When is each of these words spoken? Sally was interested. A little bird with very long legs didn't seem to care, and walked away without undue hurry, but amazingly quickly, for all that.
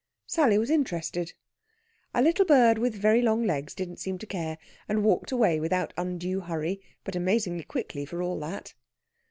Sally 0.25 0.57
was 0.57 0.71
interested. 0.71 1.33
A 2.15 2.23
little 2.23 2.43
bird 2.43 2.79
with 2.79 2.95
very 2.95 3.21
long 3.21 3.43
legs 3.45 3.75
didn't 3.75 3.99
seem 3.99 4.17
to 4.17 4.25
care, 4.25 4.57
and 4.89 5.03
walked 5.03 5.31
away 5.31 5.59
without 5.59 5.93
undue 5.95 6.39
hurry, 6.39 6.81
but 7.03 7.15
amazingly 7.15 7.65
quickly, 7.65 8.03
for 8.03 8.23
all 8.23 8.39
that. 8.39 8.73